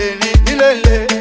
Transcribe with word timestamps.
lè 0.00 0.16
rìn 0.20 0.44
nílé 0.44 0.70
lè. 0.84 1.19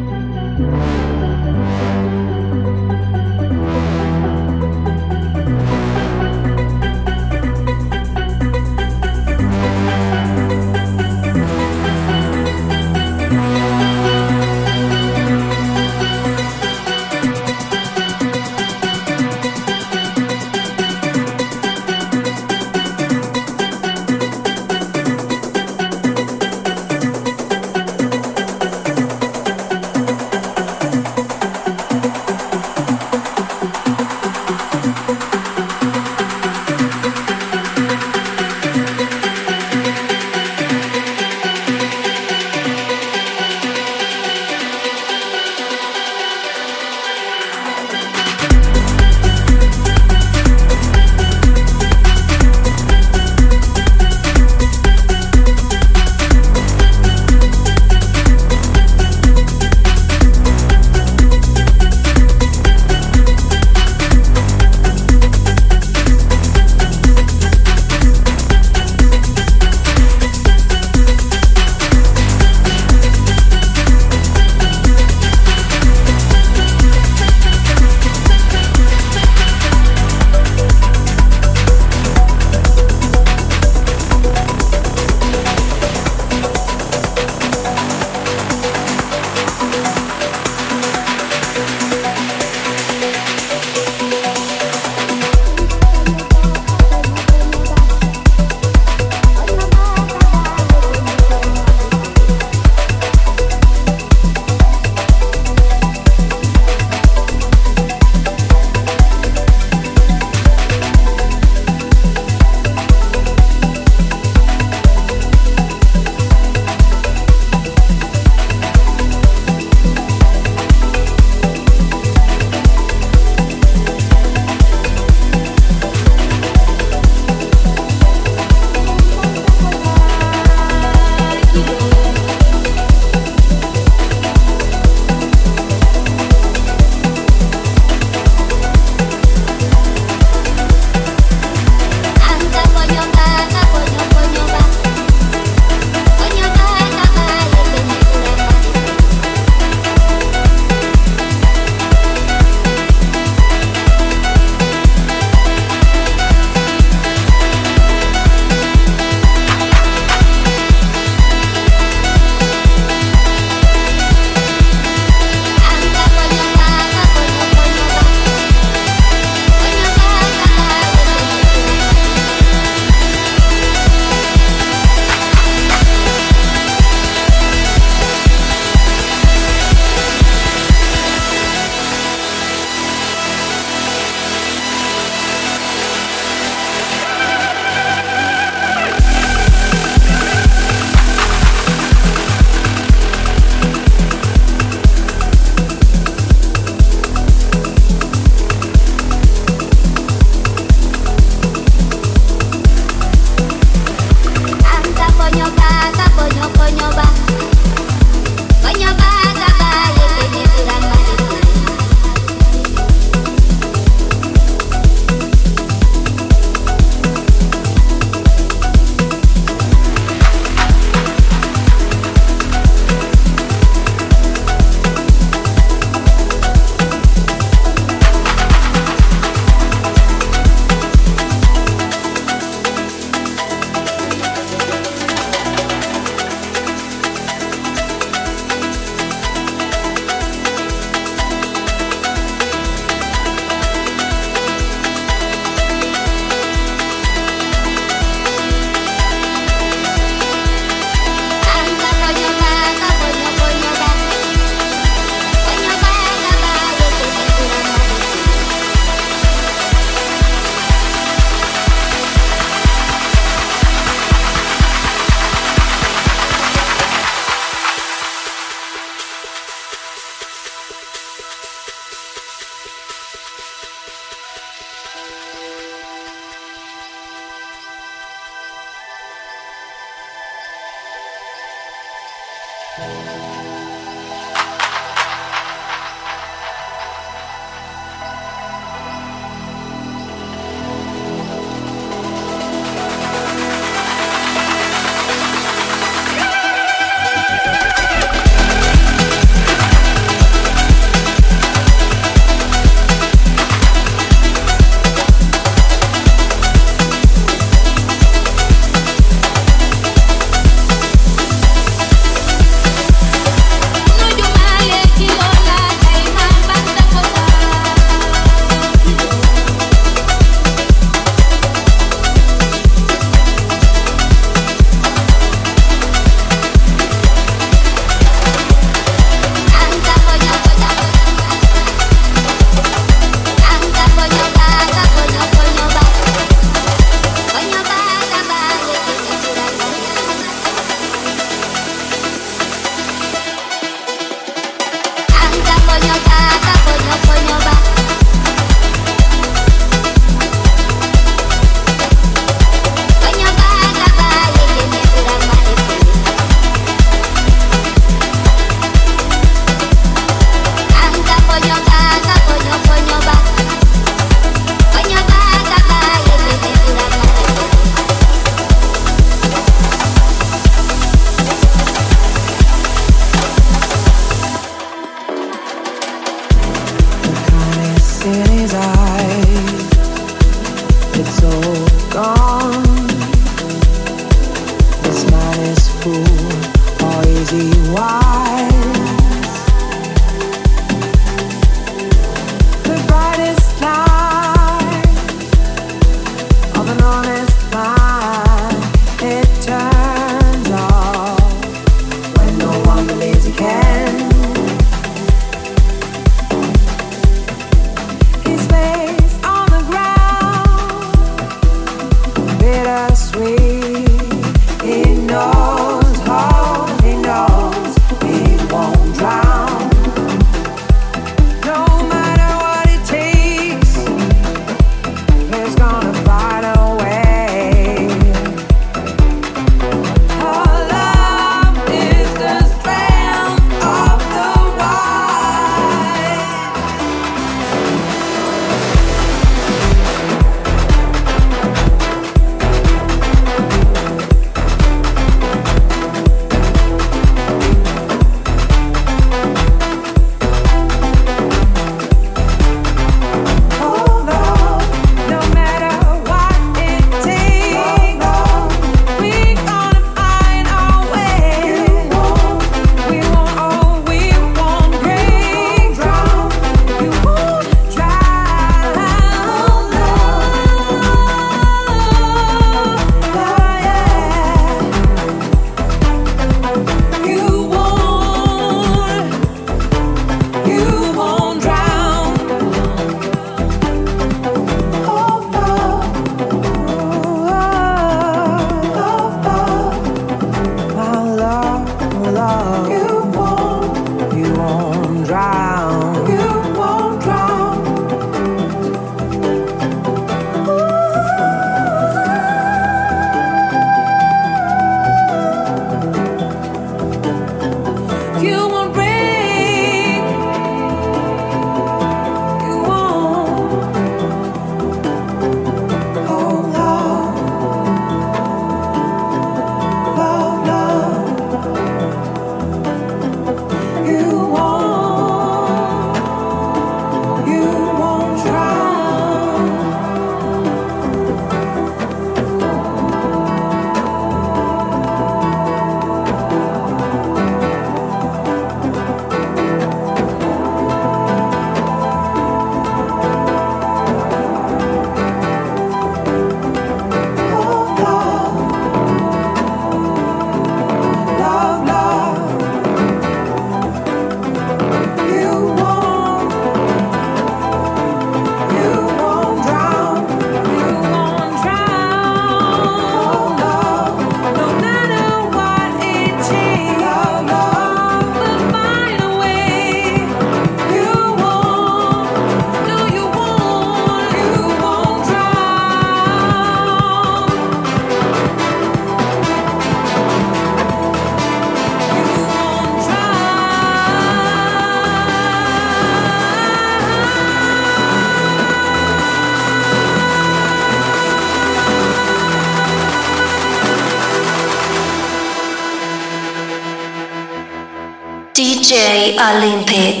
DJ 599.31 600.00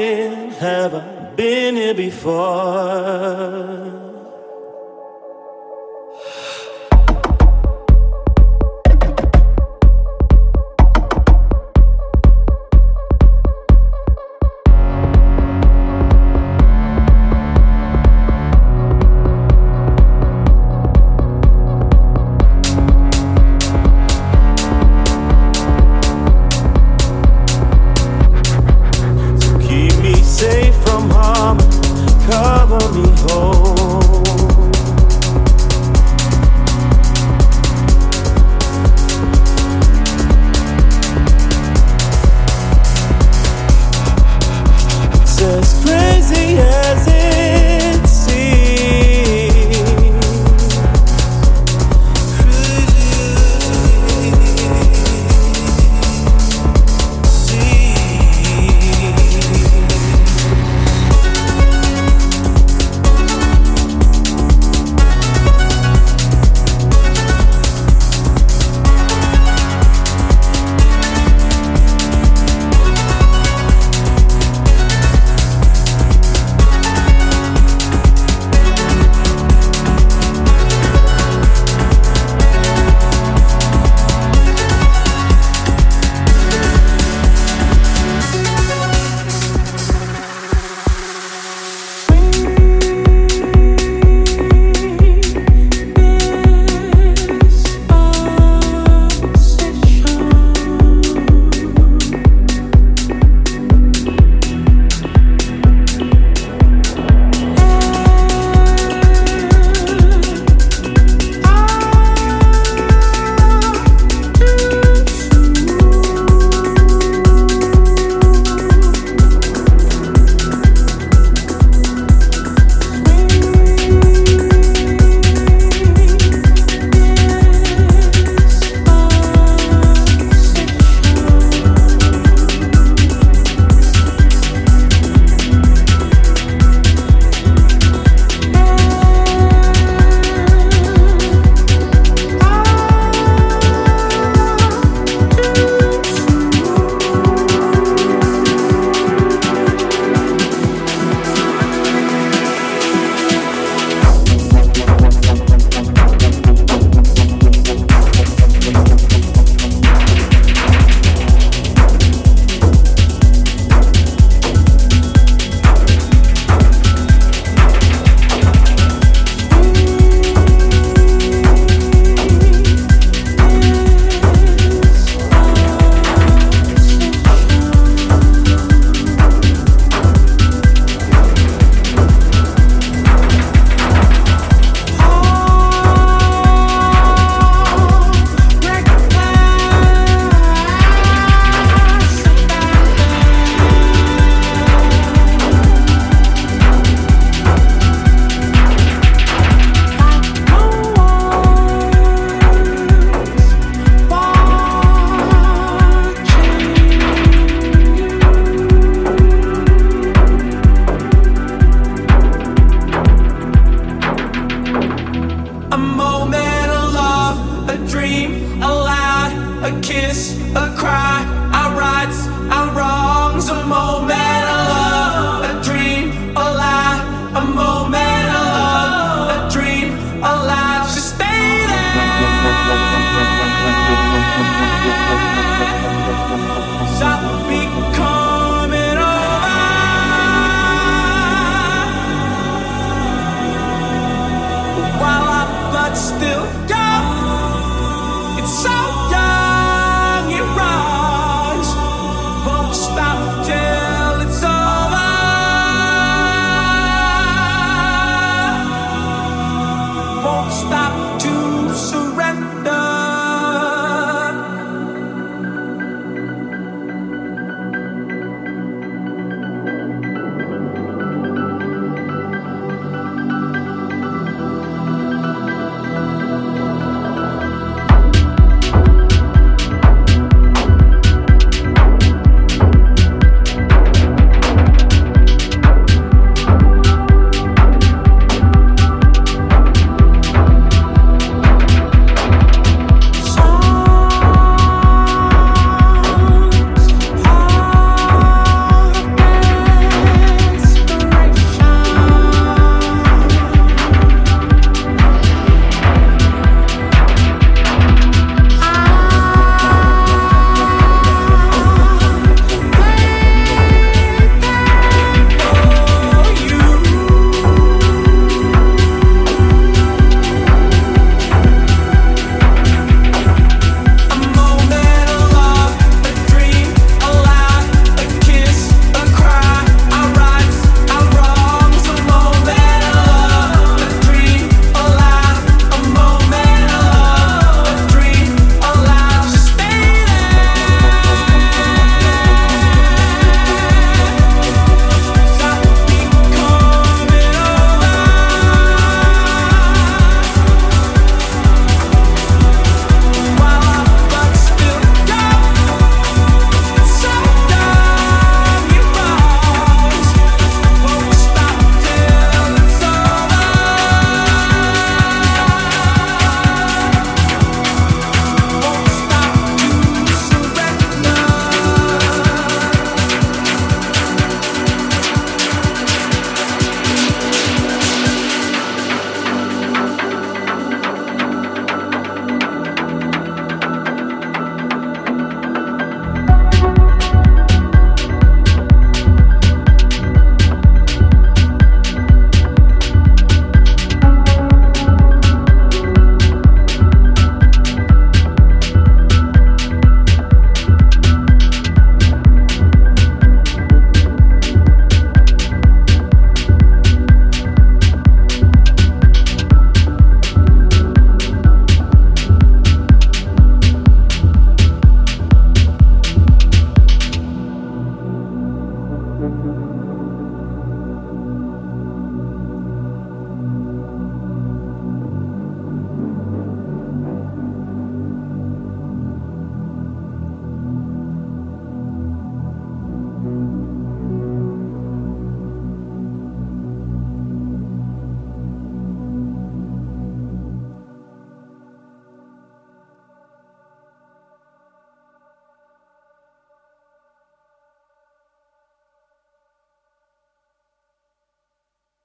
Have 0.00 0.94
I 0.94 1.30
been 1.36 1.76
here 1.76 1.94
before? 1.94 3.99